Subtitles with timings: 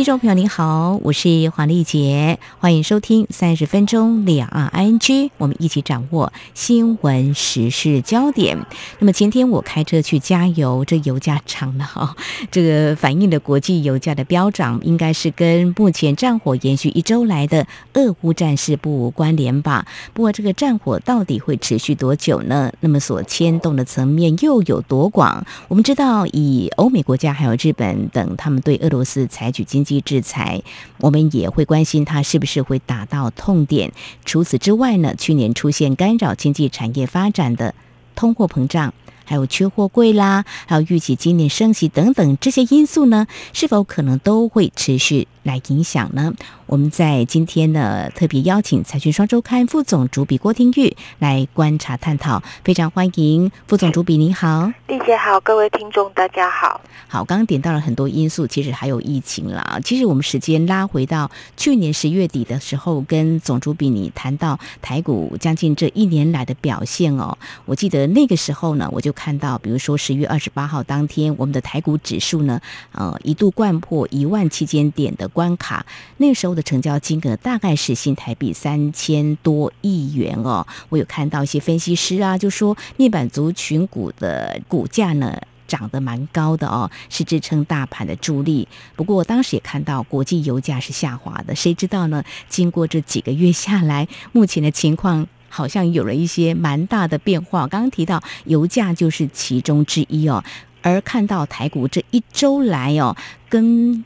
[0.00, 8.56] 听众朋友您好，我是黄丽杰，欢迎收听三十分钟两岸 ING，我们一起掌握新闻时事焦点。
[8.98, 12.16] 那么前天我开车去加油，这油价涨了哈，
[12.50, 19.86] 这个反映的国际油价的飙涨，应该是跟目前战火延续一周来的俄乌战事不无关联吧？
[20.14, 22.72] 不过这个战火到底会持续多久呢？
[22.80, 25.44] 那么所牵动的层面又有多广？
[25.68, 30.62] 我们知道，以欧美国家还有日本等，他们对俄罗斯采取经济制裁，
[30.98, 33.90] 我们也会关心它是不是会打到痛点。
[34.26, 37.74] 除此之外呢，去年出现干扰经济产业发展的
[38.14, 38.92] 通货膨胀，
[39.24, 46.32] 还有缺货柜啦，还有预计今年升息等等这些因素呢，是否可能都会持续来影响呢？
[46.66, 56.80] 我们在今天呢，特别邀请《财讯双周刊》副总主笔郭廷玉来观察探讨，非常欢迎副总主笔，您好，丽姐好，各位听众大家好。
[57.08, 59.80] 好，刚刚点到了很多因素，其实还有疫情啦。
[59.82, 72.60] 其实我们时间拉回到去年十月底的时候，跟总主笔你谈到台股将近这一年来的表现哦，我记得那个时候呢，我就看到，比如说十月二十八号当天，我们的台股指数呢，
[72.92, 75.84] 呃，一度贯破一万七千点的关卡，
[76.16, 76.60] 那时候的。
[76.70, 80.64] 成交金额大概是新台币三千多亿元哦。
[80.88, 85.36] 我有看到一些分析师啊，就说面板族群股的股价呢
[85.66, 88.68] 涨得蛮高的哦，是支撑大盘的助力。
[88.94, 92.22] 不过当时也看到国际油价是下滑的，谁知道呢？
[92.48, 97.66] 经过这几个月下来，目前的情况好像有了一些蛮大的变化。
[97.66, 100.44] 刚刚提到油价就是其中之一哦，
[100.82, 103.16] 而看到台股这一周来哦，
[103.48, 104.04] 跟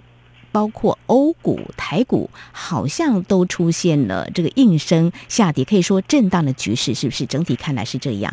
[0.55, 7.27] 包括欧股、台股，好像都出现了这个应声下跌，可以说震荡的局势，是不是？
[7.27, 8.33] 整体看来是这样。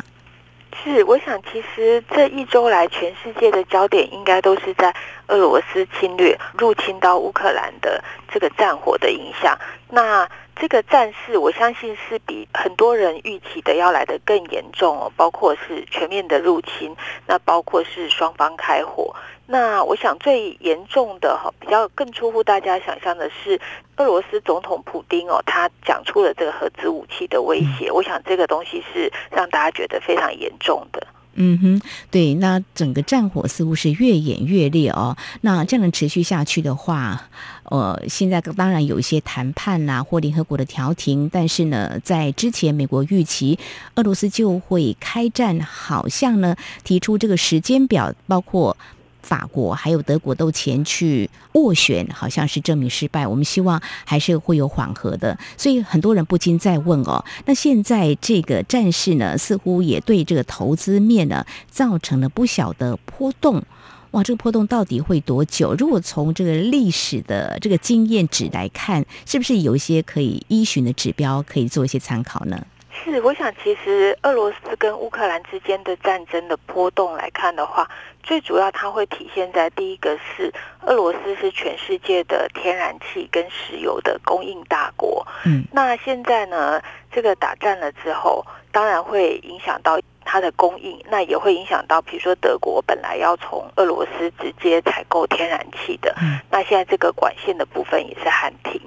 [0.84, 4.94] 是，我想其实这一周来，全世界的焦点应该都是在
[5.26, 8.02] 俄罗斯侵略、入侵到乌克兰的
[8.32, 9.58] 这个战火的影响。
[9.90, 16.94] 那这个战事，我相信是比很多人预期的要来得更严重哦，包括是全面的入侵，
[17.26, 19.12] 那包括是双方开火。
[19.52, 23.60] 那我想最严重的哈，比较更出乎大家想象的是，
[23.96, 27.92] 俄罗斯总统普丁哦，他讲出了这个核子武器的威胁。
[27.92, 31.06] 我想这个东西是让大家觉得非常严重的。
[31.34, 35.14] 嗯哼，对，那整个战火似乎是越演越烈哦。
[35.42, 37.28] 那这样持续下去的话，
[37.64, 43.58] 呃，现在当然有一些谈判呐，或联合国的调停，但是呢，在之前美国预期
[43.96, 48.74] 俄罗斯就会开战，好像呢提出这个时间表，包括。
[49.22, 53.26] 法国还有德国都前去斡旋，好像是证明失败。
[53.26, 63.62] 我们希望还是会有缓和的，所以很多人不禁在问哦，那现在这个战事呢，似乎也对这个投资面呢造成了不小的波动。
[64.10, 65.74] 哇，这个波动到底会多久？
[65.74, 72.66] 如果从这个历史的这个经验值来看，是不是有一些可以依循的指标可以做一些参考呢？
[73.04, 77.88] 是，我想其实俄罗斯跟乌克兰之间的战争的波动来看的话，
[78.22, 80.52] 最主要它会体现在第一个是
[80.82, 85.26] 俄罗斯是全世界的天然气跟石油的供应大国。
[85.44, 86.80] 嗯，那现在呢，
[87.10, 96.14] 这个打战了之后，当然会影响到它的供应，那也会影响到，比如说德国本来要从俄罗斯直接采购天然气的，
[96.50, 98.80] 那现在这个管线的部分也是喊停。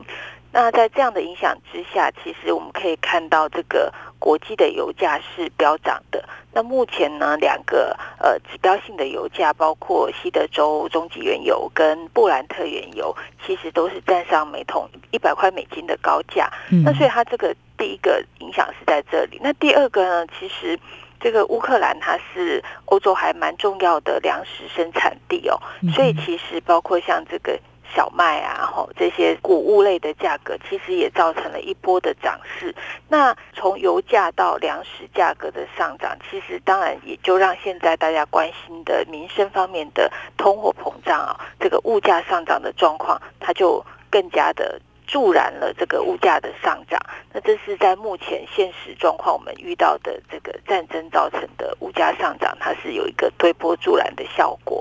[0.58, 6.24] 那在这样的影响之下，其实我们可以看到这个国际的油价是飙涨的。
[6.54, 13.14] 那目前呢，两个呃指标性的油价，包括西德州中级原油跟布兰特原油，
[13.46, 16.50] 其实都是站上每桶一百块美金的高价。
[16.86, 19.38] 那所以它这个第一个影响是在这里。
[19.44, 20.80] 那第二个呢，其实
[21.20, 25.60] 这个乌克兰它是欧洲还蛮重要的粮食生产地哦，
[25.94, 27.60] 所以其实包括像这个。
[27.94, 32.74] 小麦啊，吼这些谷物类的价格，其实也造成了一波的涨势。
[33.08, 47.00] 那从油价到粮食价格的上涨，其实当然也就让现在大家关心的民生方面的通货膨胀啊，这个物价上涨的状况，它就更加的助燃了这个物价的上涨。
[47.32, 54.75] 那这是在目前现实状况，我们遇到的这个战争造成的物价上涨，它是有一个推波助澜的效果。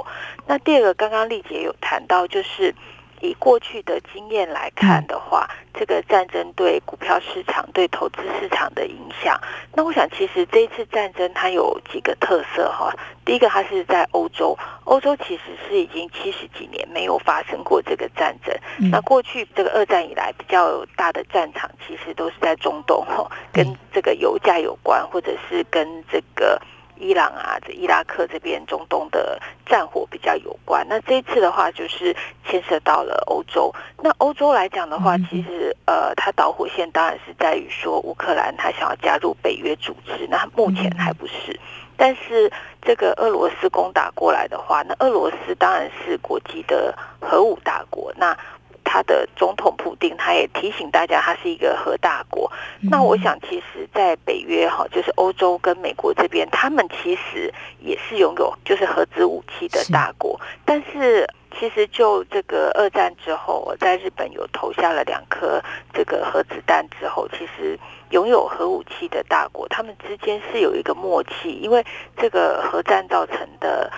[0.47, 2.75] 那第二个，刚刚丽姐有谈到，就是。
[3.21, 9.41] 以过去的经验来看的话，这个战争对股票市场、对投资市场的影响，
[9.73, 12.93] 那我想其实这一次战争它有几个特色哈。
[13.25, 18.55] 第一个，它是在欧洲，欧洲其实是已经七十几年没有发生过这个战争。
[18.91, 26.61] 那过去这个二战以来比较大的战场，其实都是在中东哈，跟这个油价有关，或者是跟这个。
[26.97, 30.87] 伊朗啊，这伊拉克这边中东的战火比较有关。
[30.89, 32.15] 那这一次的话，就是
[32.47, 33.75] 牵涉到了欧洲。
[34.03, 40.27] 那欧洲来讲的话，其实呃，它导火线当然是在于说乌克兰它想要加入北约组织。
[40.29, 41.59] 那目前还不是，
[41.97, 42.51] 但是
[42.83, 48.13] 这个俄罗斯攻打过来的话，那俄罗斯当然是国际的核武大国。
[48.17, 48.37] 那
[48.85, 52.53] 他的总统普丁，他也提醒大家，他是一个核大国。
[52.91, 60.41] 那我想，其实，在北约哈，就是欧洲跟美国这边，他们其实也是拥有就是核子武器的大国。
[60.65, 61.27] 但是，
[61.59, 67.79] 其实就这个二战之后，我在日本有投下了两颗这个核子弹之后，其实
[68.11, 71.85] 拥有核武器的大国，他们之间是有一个默契，因为
[72.17, 73.91] 这个核战造成的。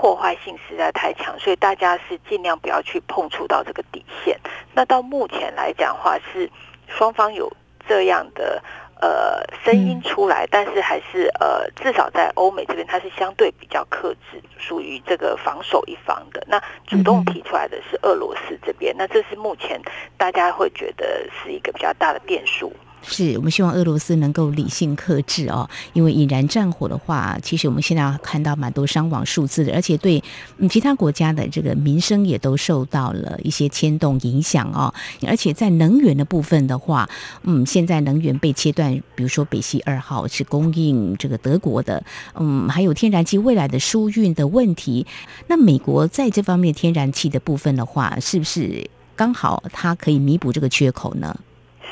[0.00, 4.38] 破坏性实在太强，所以大家是尽量不要去碰触到这个底线。
[4.72, 6.48] 那到目前来讲的话，是
[6.86, 7.52] 双方有
[7.88, 8.62] 这样的
[9.00, 16.44] 呃声音出来，但是还是呃至少在欧美这边，它是相对比较克制，属于这个防守一方的。
[16.46, 19.80] 那主动提出来的是俄罗斯这边，那这是目前
[20.16, 22.72] 大家会觉得是一个比较大的变数。
[23.02, 30.22] 是我们希望俄罗斯能够理性克制哦，因为引燃战火的话，其实我们现在看到蛮多伤亡数字的，而且对
[30.68, 34.92] 其他国家的这个民生也都受到了一些牵动影响哦。
[35.26, 37.08] 而且在能源的部分的话，
[37.44, 42.04] 嗯，现在能源被切断，比如说北溪二号是供应这个德国的，
[42.34, 45.06] 嗯，还有天然气未来的输运的问题。
[45.46, 51.34] 那美国在这方面天然气的部分的话，是不是刚好它可以弥补这个缺口呢？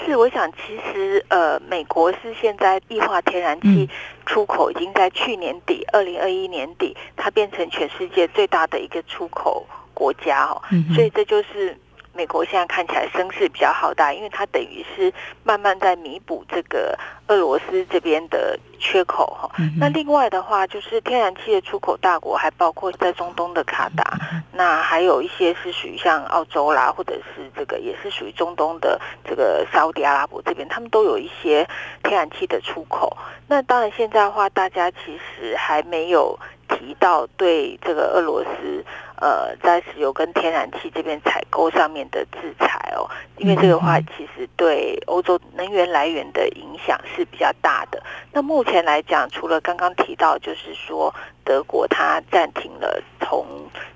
[0.05, 3.89] 是，我想其实呃，美国是现在液化天然气
[4.27, 10.61] 出口已经在去年底，二零二一年底，它变成全世界最大的一个出口国家哦，
[10.95, 11.77] 所以这就是。
[12.17, 15.13] 美国现在看起来声势比较浩大，因为它等于是
[15.45, 19.51] 慢慢在弥补这个俄罗斯这边的缺口哈。
[19.79, 24.19] 那另外的话，就是天然气的出口大国还包括在中东的卡达，
[24.53, 31.69] 那还有一些是属于像澳洲啦，或者是这个也是属于中东的这个沙乌地阿拉伯这边，他们都有一些
[32.03, 33.15] 天然气的出口。
[33.47, 38.85] 那当然现在的话，大家其实还没有提到对这个俄罗斯。
[39.19, 43.09] 呃，在石油跟天然气这边采购上面的制裁哦，
[43.39, 47.99] 因为这个话其实对欧洲能源来源的影响是比较大的。
[48.31, 51.15] 那目前来讲，除了刚刚提到，就是说
[51.45, 53.47] 德国它暂停了从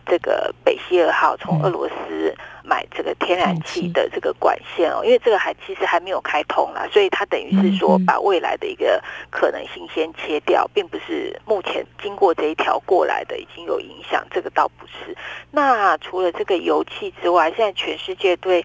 [0.07, 2.35] 这个北溪二号从俄罗斯。
[2.63, 15.17] 买这个天然气的这个管线哦，因为这个还其实还没有开通啦，所以它等于是说把未来的一个可能性先切掉，并不是目前经过这一条过来的已经有影响，这个倒不是。
[15.51, 18.65] 那除了这个油气之外，现在全世界对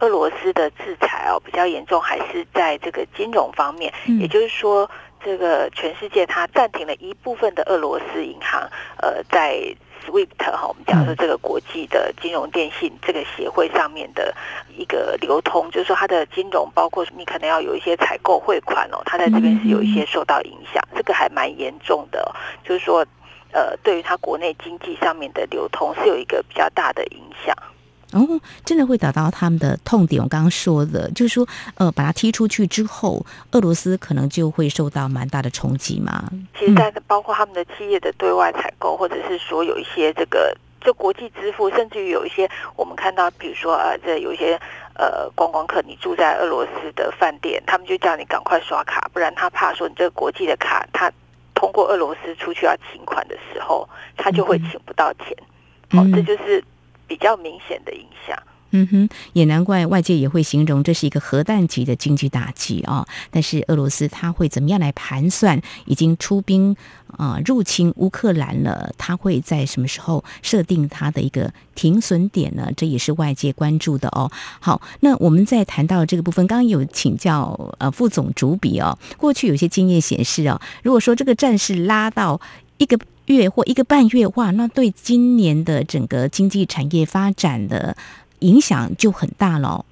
[0.00, 4.90] 俄罗斯的制裁哦比较严重，还是在这个金融方面，也就是说，
[5.24, 9.74] 这个全世界它暂停了一部分的俄罗斯银行，呃，在。
[10.06, 14.32] SWIFT 哈，我们讲说这个国际的金融电信这个协会上面的
[14.68, 22.32] 一个流通，就是说它的金融，包括你可能要有一些采购汇款哦，它在这边是有一些受到影响，这个还蛮严重的，
[22.62, 23.04] 就是说，
[23.56, 27.56] 呃，对于它国内经济上面的流通是有一个比较大的影响。
[28.12, 30.22] 哦，真的会打到他们的痛点。
[30.22, 36.30] 我刚刚说的，就是说，呃，把它踢出去之后，俄罗斯可能就会受到蛮大的冲击嘛。
[36.58, 44.58] 其实，在包括他们的企业的对外采购，或者是说有一些这个就国际支付，甚至于有一些我们看到，比如说呃，这有一些
[44.94, 51.10] 呃观光客，你住在俄罗斯的饭店，他们就叫你赶快刷卡，不然他怕说你这个国际的卡，他
[51.56, 55.36] 通过俄罗斯出去要请款的时候，他就会请不到钱。
[55.90, 56.62] 哦，这就是。
[57.08, 58.36] 比较明显的影响，
[58.76, 65.60] 嗯哼，也难怪外界也会形容这是一个核弹级的经济打击啊、但是俄罗斯他会怎么样来盘算？
[65.86, 66.76] 已经出兵
[67.16, 72.70] 啊、入侵乌克兰了，他会在什么时候设定他的一个停损点呢？
[72.76, 74.30] 这也是外界关注的哦。
[74.60, 82.40] 好，那我们在谈到这个部分，刚刚有请教呃副总主笔哦，过去有些经验显示哦，如果说这个战事拉到
[82.76, 87.96] 一个月或一个半月，哇，那对今年的整个经济产业发展的
[88.40, 89.84] 影响就很大了。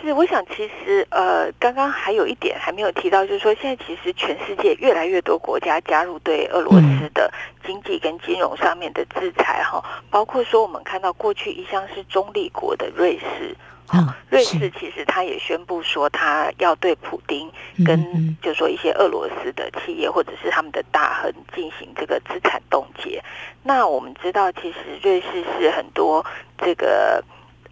[0.00, 7.32] 是，我想其实呃，刚刚还有一点还没有提到，就是说现在其实全世界越来越多国家加入对俄罗斯的
[7.64, 13.56] 经济跟金融上面的制裁哈，包括说我们看到过去一向是中立国的瑞士。
[13.92, 17.50] 哦，瑞士其实他也宣布说，他要对普丁
[17.84, 23.22] 跟就是说一些俄罗斯的企业或者是他们的大亨进行这个资产冻结。
[23.62, 26.24] 那我们知道，其实瑞士是很多
[26.56, 27.22] 这个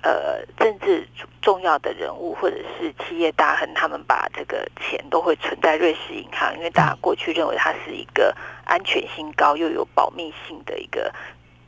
[0.02, 1.08] 呃政治
[1.40, 11.12] 重要的人物或者是企业大亨，他们把这个钱都会存在瑞士银行，因为大家过去认为它是一个安全性高又有保密性的一个。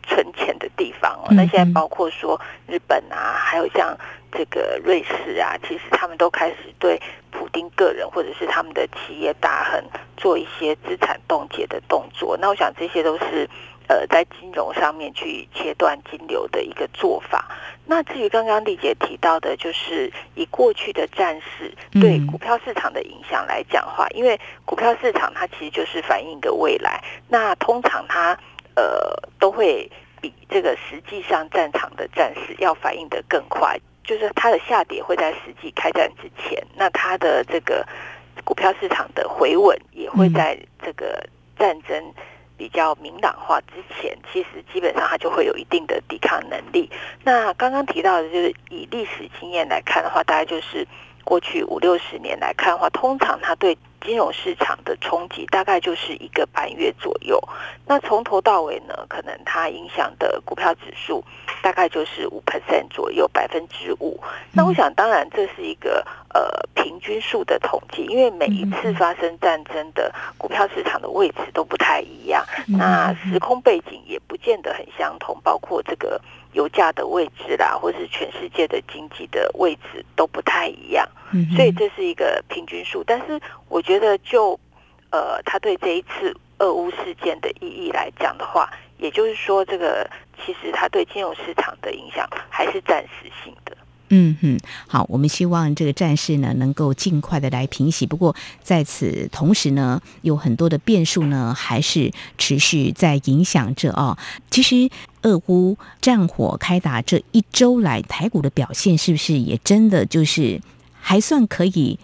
[0.07, 3.97] 存钱的地方哦，那现在包括说日本啊，还有像
[4.31, 7.01] 这个瑞士啊，其实他们都开始对
[7.31, 9.83] 普丁个人或者是他们的企业大亨
[10.15, 12.37] 做一些资产冻结的动作。
[12.39, 13.49] 那我想这些都是
[13.89, 17.51] 呃在金融上面去切断金流的一个做法。
[17.87, 28.39] 那至于刚刚丽姐提到的，就是以过去的战事对股票市场的影响来讲话，因为股票市场它其实就是反映一个未来，那通常它。
[28.77, 29.89] 呃，都会
[30.21, 37.87] 比这个实际上战场的战事要反应的更快，就是它的下跌会在实际开战之前，那它的这个
[38.43, 41.25] 股票市场的回稳也会在这个
[41.57, 42.15] 战争
[42.57, 46.91] 比较明朗化之前，其实基本上它就会有一定的抵抗能力。
[47.23, 50.87] 那刚刚提到的就是以历史经验来看的话，大概就是
[51.25, 57.43] 过去五六十年来看的话，通常它对金融市场的冲击大概就是一个半月左右，
[57.87, 61.25] 那从头到尾呢，可能它影响的股票指数
[61.63, 64.21] 大概就是五 percent 左右，百分之五。
[64.53, 76.21] 那我想，当然这是一个呃平均数的统计，因为每一次发生战争的股票市场的位置都不太一样，那时空背景也不见得很相同，包括这个
[76.55, 81.07] 油价的位置啦，或是全世界的经济的位置都不太一样，
[81.55, 84.19] 所以这是一个平均数，但是我觉得。
[84.25, 84.59] 就
[85.11, 88.69] 呃，他对这一次俄乌事件的意义来讲的话，
[88.99, 90.11] 也就是说，这个
[90.45, 93.77] 其实他对金融市场的影响还是暂时性的。
[94.09, 94.59] 嗯嗯，
[94.89, 98.07] 好，我们希望这个战事呢能够尽快的来平息。
[98.07, 104.17] 不过在此同时呢，有很多的变数呢，还是持续在影响着哦。
[104.51, 104.91] 其实
[105.25, 110.59] 俄乌战火开打这一周来，台股的表现是不是也真的就是
[111.01, 111.99] 还算可以？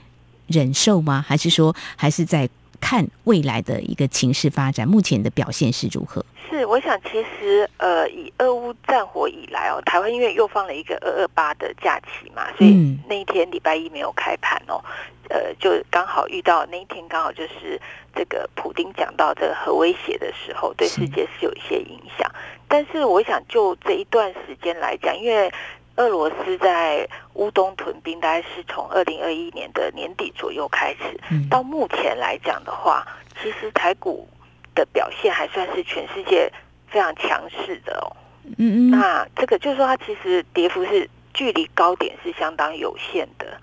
[0.52, 1.24] 忍受吗？
[1.24, 2.48] 还是说还是在
[2.80, 4.88] 看未来的一个情势发展？
[4.88, 6.26] 目前的表现是如何？
[6.50, 14.82] 是，我想其实呃，以俄乌战火以来哦，台湾因为又放了一个二二八的假期嘛，所以那一天礼拜一没有开盘哦，
[15.28, 17.80] 呃，就刚好遇到那一天刚好就是
[18.14, 22.30] 这个普丁讲到这个核威胁的时候，对世界是有一些影响。
[22.68, 25.52] 但是我想就这一段时间来讲，因为
[25.96, 33.06] 俄罗斯在乌东屯兵，大概是从二零二一年的年底左右开始，到目前来讲的话，
[33.42, 34.28] 其实台股
[34.74, 36.50] 的表现还算是全世界
[36.88, 38.16] 非常强势的哦。
[38.56, 43.60] 嗯嗯，那这个就是说，它其实跌幅是距离高点是相当有限的。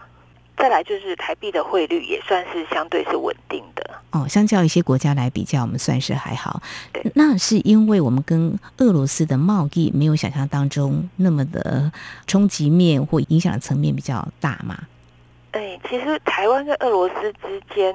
[0.57, 6.61] 再来就是台币的汇率也算是相对是稳定的哦，相较一些国家来比较，我们算是还好。
[6.91, 11.91] 对，那是因为我们跟俄罗斯的贸易没有想象当中那么的
[12.25, 14.77] 冲击面或影响的层面比较大嘛？
[15.51, 17.93] 对，其实台湾跟俄罗斯之间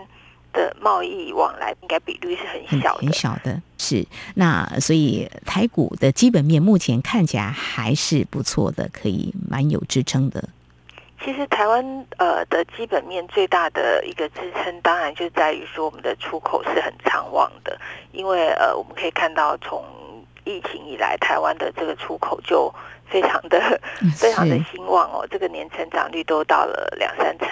[0.53, 3.61] 的贸易往来应该比率是很小的，很小的。
[3.79, 10.49] 是，那所以台股的基本面目前看起来还是不错的，可以蛮有支撑的。
[11.25, 17.79] 其实台湾呃的基本面最大的一个支撑，当然就在于说我们的出口是很畅旺的，
[18.11, 19.85] 因为呃我们可以看到从
[20.45, 22.73] 疫情以来，台湾的这个出口就
[23.07, 23.61] 非常的
[24.19, 27.51] 非常的兴旺哦，这个年成长率都到了两三成，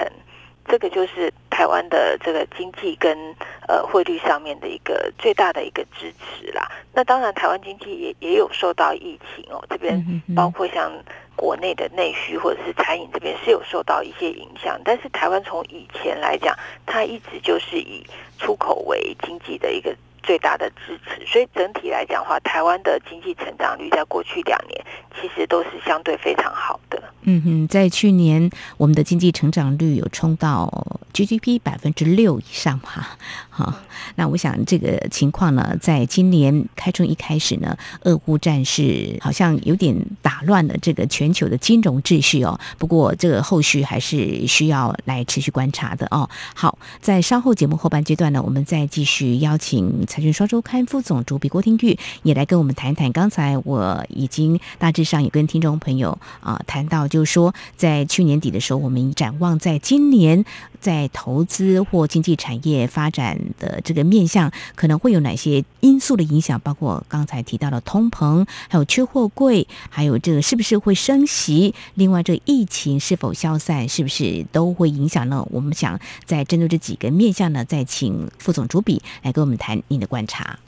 [0.71, 3.19] 这个就是台湾的这个经济跟
[3.67, 6.71] 呃汇率上面的一个最大的一个支持啦。
[6.95, 10.93] 那当然台湾经济也也有受到疫情哦，这边包括像。
[11.37, 18.05] 国内的内需或者是餐饮这边是有受到一些影响，但是台湾从以前来讲，它一直就是以
[18.37, 24.85] 出口为经济的一个最大的支持，所以整体来讲的话，台湾的经济成长率在过去两年
[25.19, 27.03] 其实都是相对非常好的。
[27.23, 33.19] 嗯哼，在去年我们的经济成长率有冲到 GDP 百分之六以上哈。
[33.51, 33.75] 好，
[34.15, 42.59] 那我想这个情况呢，在今年开春一开始呢，俄乌战事好像有点打乱了这个全球的金融秩序哦。
[42.79, 46.29] 不过这个后续还是需要来持续观察的哦。
[46.55, 50.07] 好，在稍后节目后半阶段呢，我们再继续邀请。
[50.07, 53.13] 财讯双周刊副总主笔郭听玉也来跟我们谈谈。
[53.13, 60.45] 刚才我已经大致上有跟听众朋友啊、谈到，就是说在去年底的时候，我们展望在今年
[60.81, 66.59] 在投资或经济产业发展的这个面向，可能会有哪些因素的影响？
[66.61, 71.75] 包括刚才提到的通膨，还有缺货柜，还有这个是不是会升息？
[71.95, 75.47] 另外，这疫情是否消散，是不是都会影响呢？
[75.51, 80.59] 我们想在针对这几个面向呢，再请副总主笔来跟我们谈您的观察。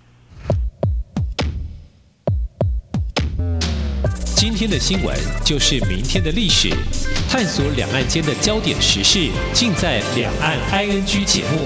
[4.43, 6.69] 今天的新闻就是明天的历史，
[7.31, 11.61] 探索两岸间的焦点时事，尽在《两岸 ING》节目。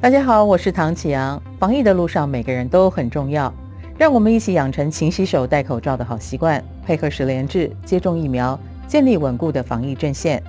[0.00, 1.40] 大家好，我是唐启阳。
[1.60, 3.54] 防疫的路上，每个人都很重要，
[3.96, 8.58] 让我们一起养成勤洗手、戴口罩的好习惯，配合十联制接种疫苗，
[8.88, 10.42] 建立稳固的防疫阵线。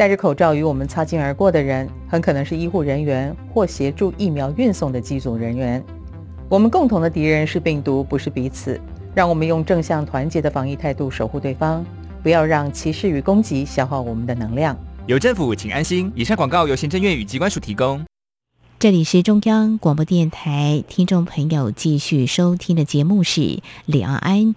[0.00, 5.84] 戴着口罩与我们擦肩而过的人，很可能是医护人员或协助疫苗运送的机组人员。
[6.48, 8.80] 我们共同的敌人是病毒，不是彼此。
[9.14, 11.84] 让我们用正向团结的防疫态度守护对方，
[12.22, 14.74] 不要让歧视与攻击消耗我们的能量。
[15.04, 16.10] 有政府，请安心。
[16.14, 18.02] 以上广告由行政院与机关署提供。
[18.80, 23.42] 这里是中央广播电台，听众朋友继续收听的节目是
[23.84, 24.54] 《两岸 ING》。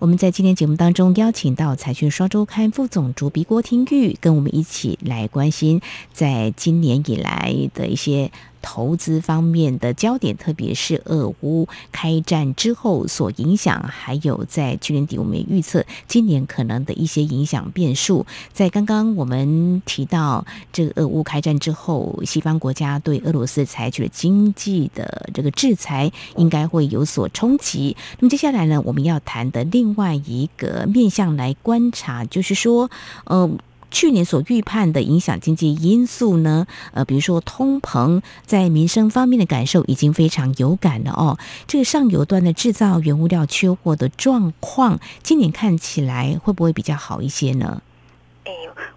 [0.00, 5.80] 我们在今天节目当中邀请到《财讯双周刊》副总主笔郭廷玉，跟我们一起来关心
[6.12, 8.32] 在今年以来的一些。
[8.62, 18.24] 投资方面的焦点，特别是俄乌开战之后所影响，还有在去年底我们也预测今年可能的一些影响变数。
[18.52, 27.96] 在刚刚我们提到这个俄乌开战之后，西方国家对俄罗斯采取了经济的这个制裁，应该会有所冲击。
[28.20, 32.90] 那么接下来呢，我们要谈的另外一个面向来观察，就是说，
[33.24, 33.50] 呃。
[33.92, 41.38] 去年所预判的影响经济因素呢，呃，比如说通膨，在民生方面的感受已经非常有感了哦。
[41.68, 47.82] 这个上游端的制造原物料缺货的状况，今年看起来会不会比较好一些呢？
[48.44, 48.52] 哎，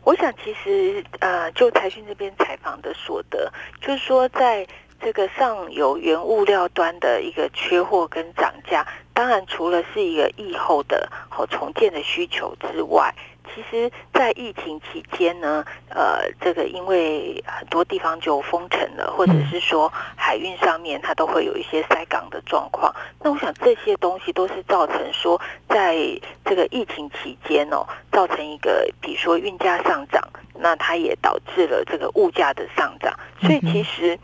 [0.05, 4.65] 我想其实呃，就财讯这边采访的所得，就是说在
[5.01, 13.13] 这个上游原物料端的一个缺货跟涨价，当然除了是一个疫后的和重建的需求之外。
[13.53, 22.93] 其实，在疫情期间呢，呃，这个因为很多地方就封城了，或者是说海运上面它都会有一些塞港的状况。
[23.21, 25.95] 那我想这些东西都是造成说，在
[26.43, 30.21] 这个疫情期间哦，造成一个比如说运价上涨，
[30.53, 33.17] 那它也导致了这个物价的上涨。
[33.41, 34.19] 所以其实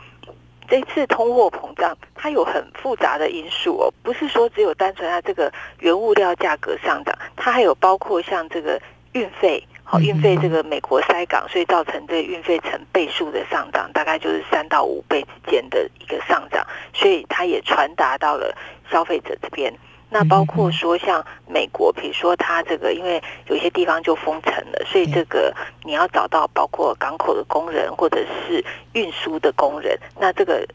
[0.68, 8.78] 这次通货膨胀它有很复杂的因素哦，不是说只有单纯它这个原物料价格上涨，它还有包括像这个。
[9.12, 18.56] 运费好，运费这个美国塞港，所以造成这个运费成倍数的上涨，大概就是三到五倍之间的一个上涨，所以它也传达到了
[18.90, 19.72] 消费者这边。
[20.08, 30.66] 那包括说像美国，比如说它这个，因为有些地方就封城了，所以这个你要找到包括港口的工人或者是运输的工人，那这个。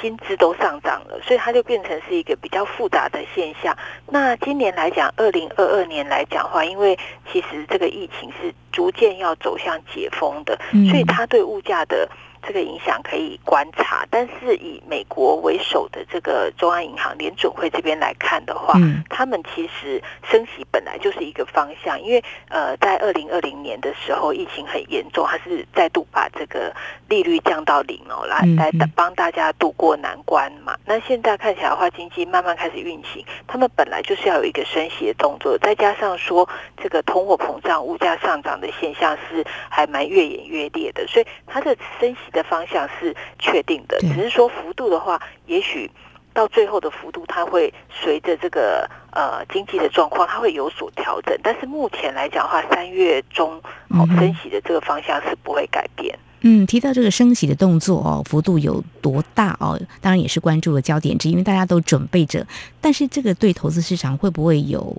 [0.00, 3.76] 薪资都上涨了，所以它就变成是一个比较复杂的现象。
[4.08, 6.98] 那今年来讲，二零二二年来讲的话，因为
[7.32, 10.58] 其实这个疫情是逐渐要走向解封的，
[10.90, 12.08] 所以它对物价的。
[12.42, 26.72] 这个影响可以观察，但是以美国为首的这个中央银行联准会这边来看的话，嗯，他们其实升息本来就是一个方向，因为呃，在二零二零年的时候疫情很严重，它是再度把这个
[27.08, 30.76] 利率降到零哦，来来帮大家渡过难关嘛。
[30.84, 42.18] 那现在看起来的话，经济慢慢开始运行，他们本来就是要有一个升息的动作，再加上说这个通货膨胀、物价上涨的现象是还蛮越演越烈的，所以它的升息。
[42.32, 45.90] 的方向是确定的，只是说幅度的话，也许
[46.32, 51.34] 到最后的幅度，它会随着这个呃经济的状况，它会有所调整。
[51.42, 56.18] 但是目前来讲的话，三月中哦升息的这个方向是不会改变。
[56.42, 59.80] 嗯，提到这个升息的动作哦，幅度有多大哦？
[60.00, 62.46] 当然也是关注的焦点之一，因为大家都准备着。
[62.80, 64.96] 但是这个对投资市场会不会有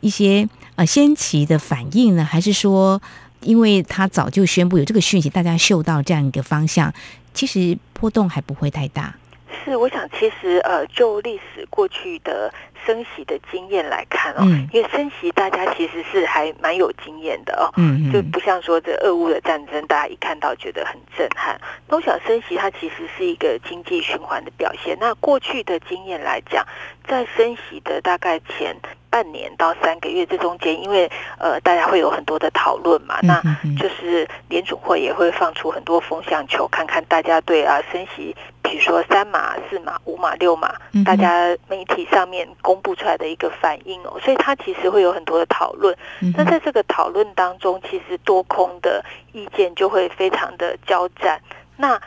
[0.00, 2.24] 一些呃先期的反应呢？
[2.24, 3.00] 还是说？
[3.42, 6.92] 因为他早就宣布有这个讯息，大家嗅到这样一个方向，
[7.34, 9.14] 其实波动还不会太大。
[9.64, 12.52] 是，我想其实呃，就历史过去的
[12.84, 21.60] 升息的经验来看哦，嗯、因为升息大家其实是还蛮有经验的哦，嗯，就不像说这俄乌的战争，大家一看到觉得很震撼。
[21.86, 24.96] 那我想升息它其实是一个经济循环的表现。
[24.98, 26.66] 那过去的经验来讲，
[27.06, 28.74] 在升息的大概前
[29.12, 31.06] 半年到三个月这中间，因为
[31.38, 33.42] 呃大家会有很多的讨论嘛，那
[33.78, 45.94] 就是联储会也会放出很多风向球，看看大家对啊升息，比如说三码、四码、五码、六码，大家媒体上面公布出来的一个反应哦，所以它其实会有很多的讨论。
[46.34, 51.38] 那在这个讨论当中，其实多空的意见就会非常的交战。
[51.76, 52.00] 那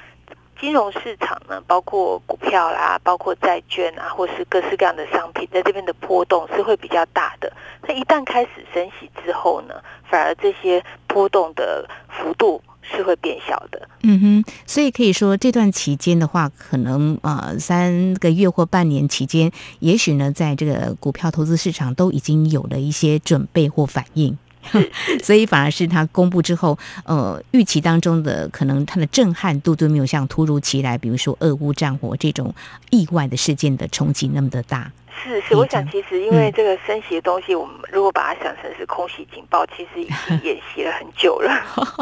[0.60, 7.52] 金融市场呢，包括股票啦，包括债券啊，或是各式各样的商品，在这边的波动是会比较大的。
[7.88, 9.76] 那一旦开始升息之后呢，
[10.10, 13.88] 反而这些波动的幅度是会变小的。
[14.04, 24.38] 嗯哼，所以可以说这段期间的话，可能呃三个月或半年期间，也许呢，在这个股票投资市场都已经有了一些准备或反应。
[25.24, 32.54] 所以反而是他公布之后，呃，预期当中的可能他的震撼度都没有像突如其来，比如说俄乌战火这种
[32.90, 34.92] 意外的事件的冲击那么的大。
[35.24, 41.50] 是是，我想其实因为这个升息的东西，我们如果把它想成是空袭警报，其实已经演习了很久了。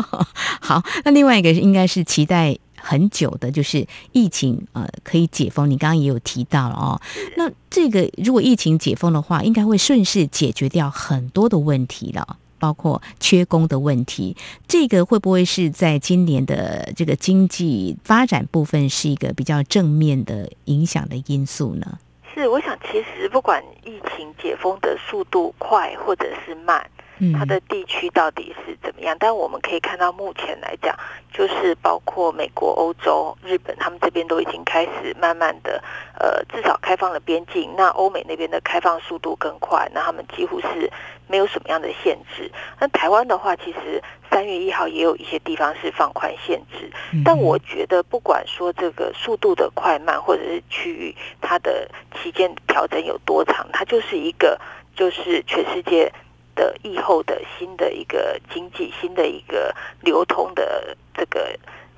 [0.60, 5.70] 好，那另外一个应该是期待很久的，就是疫情呃可以解封。
[5.70, 7.00] 你刚刚也有提到了哦，
[7.38, 12.38] 那这个如果疫情解封的话，应该会顺势解决掉很多的问题了。
[12.64, 22.00] 包括缺工的问题，这个会不会是在今年的这个经济发展部分是一个比较正面的影响的因素呢？
[22.34, 26.90] 是，我想其实不管疫情解封的速度快或者是慢。
[27.38, 29.16] 它的地区到底是怎么样？
[29.18, 30.94] 但我们可以看到，目前来讲，
[31.32, 35.82] 就是包括美国、欧洲、日本，他们这边都已经开始慢慢的，
[36.20, 37.72] 呃，至少开放了边境。
[37.78, 40.92] 那欧美那边的开放速度更快，那他们几乎是
[41.28, 42.52] 没有什么样的限制。
[42.80, 46.92] 那台湾的话，其实三月一号也有一些地方是放宽限制。
[47.24, 54.60] 但我觉得，不管说这个速度的快慢，或者是区域它的期间调整有多长，它就是一个，
[54.96, 56.12] 就是全世界。
[56.56, 61.58] 的疫后的新的一个经济，新的一个流通的这个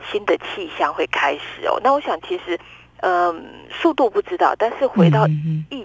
[0.09, 1.77] 新的气象会开始哦。
[1.83, 2.57] 那我想，其实，
[3.01, 5.27] 嗯，速度不知道，但是回到
[5.69, 5.84] 疫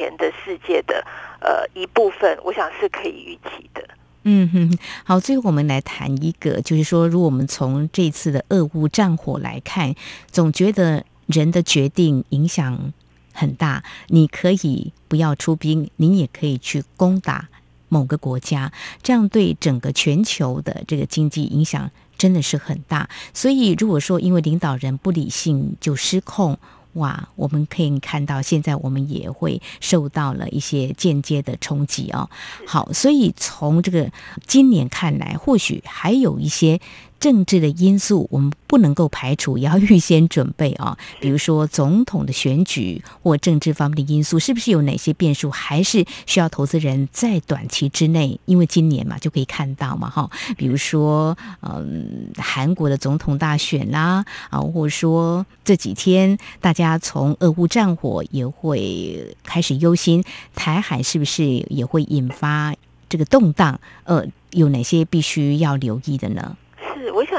[0.00, 1.04] 前的世界的
[1.40, 3.86] 呃一部分，我想是可以预期的。
[4.22, 9.94] 嗯哼，好，最后我们来谈一个，就是说，如果我们从这次的俄乌战火来看，
[10.30, 12.94] 总觉得人的决定影响
[13.34, 13.84] 很大。
[14.08, 17.48] 你可以不要出兵，你也可以去攻打。
[17.92, 23.10] 某个国家，这样对整个全球的这个经济影响真的是很大。
[23.34, 26.56] 所以，如果说因为领导人不理性就失控，
[26.94, 32.28] 哇，我们可以看到现在我们也会受到了一些间接的冲击哦。
[32.66, 34.10] 好，所以从这个
[34.46, 36.80] 今年看来，或许还有一些。
[37.20, 40.96] 政治的因素，我们不能够排除，也要预先准备啊。
[41.20, 50.30] 比如说总统的选举或政治方面的因素，是不是有哪些变数，还是需要投资人在短期之内，因为今年嘛就可以看到嘛哈。
[50.56, 62.74] 比如说，嗯，韩国的总统大选啦，啊，或者说这几天大家从俄乌战火也会开始忧心，台海是不是也会引发
[63.10, 63.78] 这个动荡？
[64.04, 66.56] 呃，有哪些必须要留意的呢？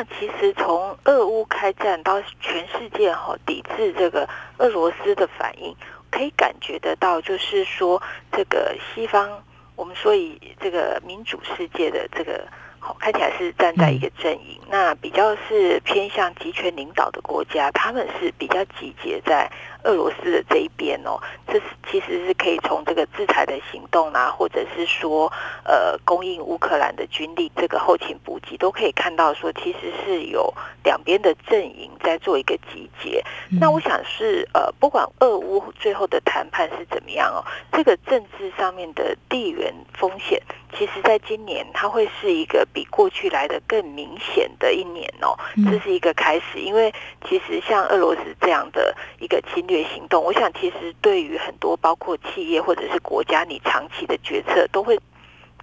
[0.06, 5.76] 其实从俄乌开战到全世界哈抵制这个俄罗斯的反应，
[6.10, 9.30] 可以感觉得到，就是说，这个西方，
[9.76, 12.48] 我们说以这个民主世界的这个。
[12.84, 19.48] 好，看起来是站在一个阵营，那比较是偏向集权领导的国家，他们是比较集结在
[19.84, 21.20] 俄罗斯的这一边哦。
[21.48, 25.32] 这是其实是可以从这个制裁的行动啊，或者是说
[25.64, 33.24] 呃供应乌克兰的军力这个后勤补给，都可以看到说其实是有两边的阵营在做一个集结。
[33.60, 40.42] 那我想是呃不管俄乌最后的谈判是怎么样哦，这个政治上面的地缘风险，
[40.78, 42.66] 其实在今年它会是一个。
[42.74, 45.38] 比过去来的更明显的一年哦，
[45.70, 46.58] 这是一个开始。
[46.60, 46.94] 因为
[47.28, 54.98] 其实像俄罗斯这样的一个侵略行动，我想其实对于很多包括企业或者是国家，你长期的决策都会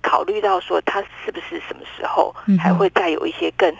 [0.02, 3.74] 考虑到说，它是不是什么时候还会再有一些更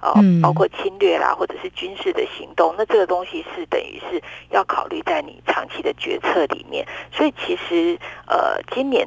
[0.00, 2.74] 呃，包括侵略啦，或者是军事的行动。
[2.78, 6.86] 那这个东西是等于是要考虑在你长期的决策里面。
[7.12, 9.06] 所以其实呃，今年。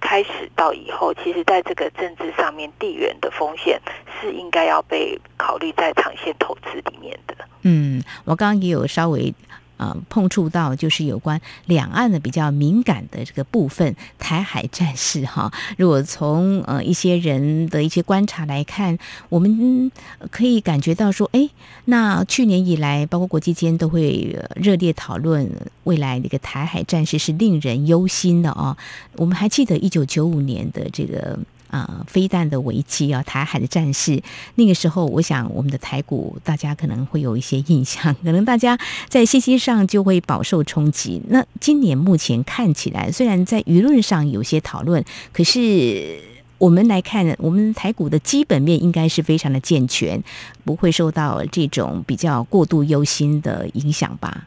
[0.00, 3.80] 开始到以后，其实在这个政治上面，地缘的风险
[4.20, 7.34] 是应该要被考虑在长线投资里面的。
[7.62, 9.34] 嗯，我刚刚也有稍微
[9.78, 15.50] 呃碰触到，就是有关两岸的比较敏感的这个部分，台海战事哈。
[15.78, 18.98] 如果从呃一些人的一些观察来看，
[19.30, 19.90] 我们
[20.30, 21.48] 可以感觉到说，哎，
[21.86, 25.50] 那去年以来，包括国际间都会热烈讨论
[25.84, 28.76] 未来这个台海战事是令人忧心的哦。
[29.16, 31.38] 我们还记得一九九五年的这个。
[31.68, 34.22] 啊，飞弹的危机啊，台海的战事，
[34.56, 38.78] 那个时候，我想我们的台股大家可能会有一些印象，可能大家
[39.08, 41.22] 在信息上就会饱受冲击。
[41.28, 46.18] 那今年目前看起来，虽然在舆论上有些讨论，可是
[46.56, 50.22] 我们来看，我们台股的基本面应该是非常的健全，
[50.64, 54.46] 不会受到这种比较过度忧心的影响吧？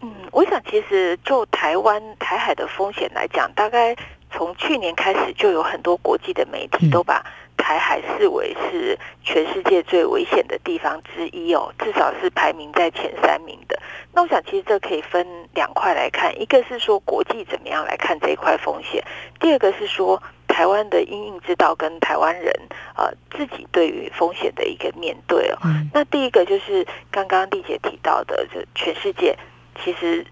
[0.00, 3.94] 嗯，我想其实就台湾台海的风险来讲，大概。
[4.36, 7.24] 从去年开始，就有很多国际的媒体都把
[7.56, 13.80] 台海视为是全世界最危险的地方之一哦，至少是排名在前三名的。
[14.12, 19.02] 那我想，其实这可以分两块来看，一个是说国际怎么样来看这一块风险，
[19.38, 22.52] 第二个是说台湾的因应之道跟台湾人
[22.96, 25.58] 呃自己对于风险的一个面对哦。
[25.92, 29.38] 那第一个就是刚刚丽姐提到的，就全世界
[29.84, 30.26] 其实。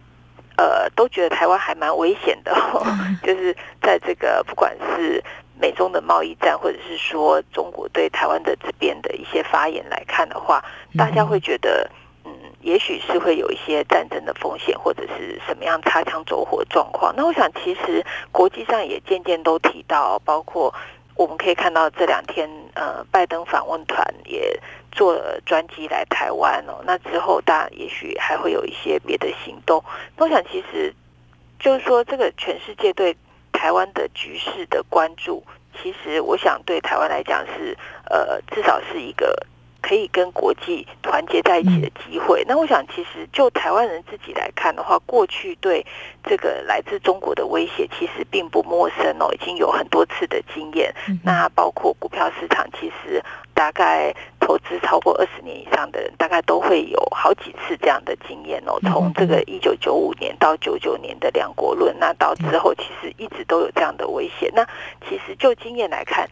[0.62, 2.86] 呃，都觉得台湾还蛮危险的，哦，
[3.26, 5.20] 就是在这个不管是
[5.60, 10.64] 美中的贸易战，或者是说中国对台湾的这边的一些发言来看的话，
[10.96, 11.90] 大家会觉得，
[12.24, 17.12] 嗯，也许是会有一些战争的风险，或者是什么样擦枪走火状况。
[17.16, 20.72] 那我想，其实国际上也渐渐都提到，包括。
[21.14, 24.58] 我们可以看到这两天，呃，拜登访问团也
[24.92, 26.80] 做专机来台湾哦。
[26.86, 29.82] 那之后，当然也许还会有一些别的行动。
[30.16, 30.94] 那我想，其实
[31.58, 33.16] 就是说，这个全世界对
[33.50, 35.42] 台湾的局势的关注，
[35.82, 37.76] 其实我想对台湾来讲是，
[38.08, 39.46] 呃，至少是一个。
[39.82, 42.42] 可以跟国际团结在一起的机会。
[42.46, 45.84] 那我想，其实就台湾人自己来看的话，过去对
[46.24, 50.94] 这个来自中国的威胁其实并不陌生哦，已经有很多次的经验。
[51.24, 58.78] 那包括股票市场，其实大概投资超过二十年以上的人，大概都会有好几次这样的经验哦。
[58.82, 64.48] 从这个一九九五年到九九年的两国论，那到之后其实一直都有这样的威胁。
[64.54, 64.64] 那
[65.08, 66.28] 其实就经验来看。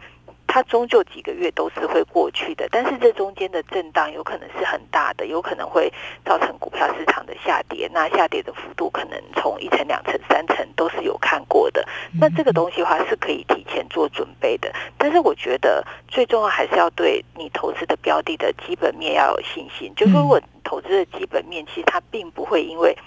[0.53, 5.93] 它终究几个月都是会过去的，但是这中间的震荡有可能是很大的，有可能会
[6.25, 7.89] 造成股票市场的下跌。
[7.95, 11.87] 那下跌的幅度可能从一层、两层、三层都是有看过的。
[12.21, 14.75] 那这个东西的话是可以提前做准备的。
[14.99, 19.93] 但是我觉得最重要还是要对你投资的标的的基本面要有信心。
[19.95, 22.99] 就是说如果投资的基本面其实它并不会因为。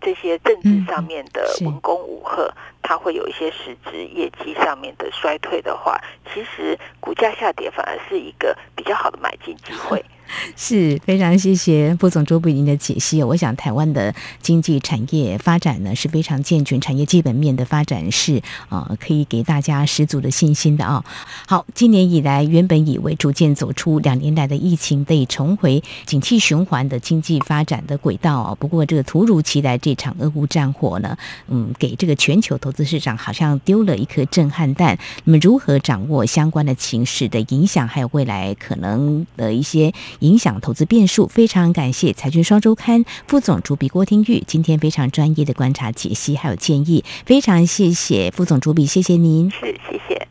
[0.00, 6.00] 这些政治上面的文攻武赫，它会有一些实质业绩上面的衰退的话，
[6.32, 10.04] 其实股价下跌反而是一个比较好的买进机会。
[10.56, 13.22] 是非常谢谢副总主笔您的解析。
[13.22, 21.04] 我想台湾的经济产业发展呢是非常健全，产业基本面的发展是啊、呃，可以给大家十足的信心的啊。
[21.46, 28.54] 好，今年以来原本以为逐渐走出两年来的疫情，得以重回景气循环的经济发展的轨道啊。
[28.54, 31.16] 不过这个突如其来这场俄乌战火呢，
[31.48, 34.98] 嗯，给这个全球投资市场好像丢了一颗震撼弹。
[35.24, 39.92] 那么如何掌握相关的情势的影响，还有未来可能的一些。
[40.20, 49.50] 影响投资变数，非常感谢财讯双周刊副总主笔郭听玉今天非常专业的观察解析还有建议，非常谢谢副总主笔，谢谢您。
[49.50, 49.58] 是，
[49.90, 50.28] 谢谢。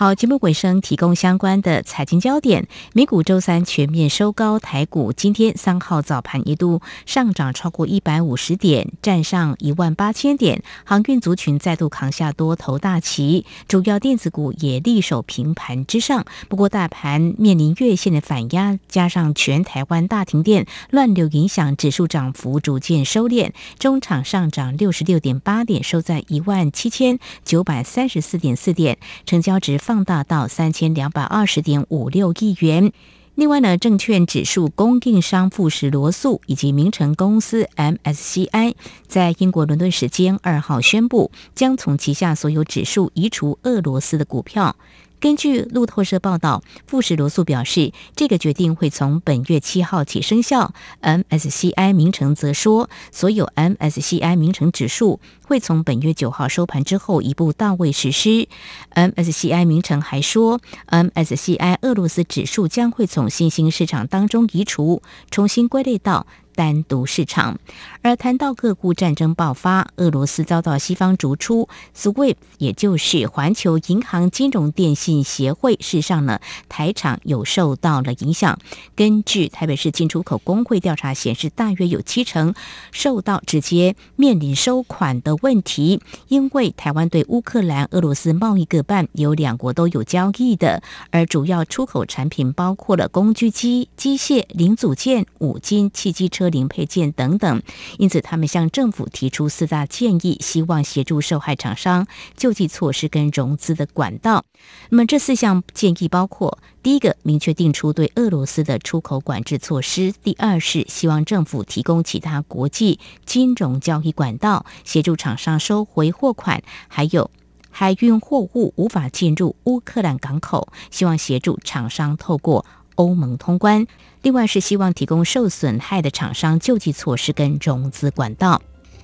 [0.00, 2.68] 好，节目尾声提供相关的财经焦点。
[2.92, 10.62] 美股周三全面收高，台股今天三号早盘一度上涨超过一百五十点，站上一万八千点。
[10.84, 16.24] 航运族群再度扛下多头大旗，主要电子股也力守平盘之上。
[16.48, 23.50] 不过，大盘面临月线的反压，加上全台湾大停电乱流影响，指数涨幅逐渐收敛。
[23.80, 29.76] 中场上涨六十六点八点，收在一万七千九百三十四点四点，成交值。
[29.88, 32.92] 放大到三千两百二十点五六亿元。
[33.36, 38.74] 另外呢，证券指数供应商富时罗素以及名成公司 MSCI
[39.06, 44.76] 在英国伦敦时间二号宣布，将从旗下所有指数移除俄罗斯的股票。
[45.20, 50.72] 根据路透社报道，富时罗素表示，这个决定会从本月七号起生效。
[51.02, 58.46] MSCI 名城则说，所有 MSCI 名城指数会从本月九号收盘之后一步到位实施。
[58.94, 66.26] MSCI 名城还说，MSCI 俄罗斯指数将会从新兴市场当中移除，重新归类到。
[66.58, 67.56] 单独市场。
[68.02, 75.74] 而谈到各股战争爆发，俄罗斯遭到西方逐出 SWIFT，也就是环球银行金融电信协会。
[75.74, 78.58] 事实上呢，台厂有受到了影响。
[78.96, 82.52] 根据台北市进出口工会调查显示，大约有七成
[82.90, 97.62] 受到直接面临收款的问题，因为台湾对乌克兰、俄罗斯贸易各半，有两国都有交易的，而主要出口产品包括了工具机、机械零组件、五金、汽机车零配件等等。
[97.98, 102.06] 因此，他们向政府提出四大建议，希望协助受害厂商
[102.36, 104.44] 救济措施跟融资的管道。
[104.90, 117.30] 那么，这四项建议包括：第一个，明确定出对俄罗斯的出口管制措施；第二是希望政府提供其他国际金融交易管道，协助厂商收回货款；还有
[117.70, 122.64] 海运货物无法进入乌克兰港口，希望协助厂商透过
[122.98, 123.86] 欧盟通关。
[124.22, 128.60] 另外是希望提供受损害的厂商救济措施跟融资管道。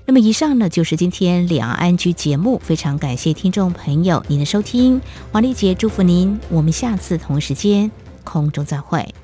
[0.06, 5.00] 那么以上呢，就是今天两岸安居节目，非常感谢听众朋友您的收听，
[5.32, 7.90] 王丽姐祝福您，我们下次同时间
[8.24, 9.23] 空中再会。